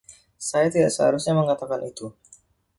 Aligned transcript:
Saya 0.49 0.67
tidak 0.73 0.91
seharusnya 0.97 1.33
mengatakan 1.39 1.81
itu. 1.91 2.07